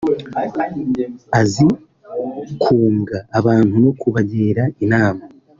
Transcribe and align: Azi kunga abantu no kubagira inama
Azi 1.41 1.65
kunga 2.61 3.17
abantu 3.39 3.73
no 3.83 3.91
kubagira 3.99 4.63
inama 4.85 5.23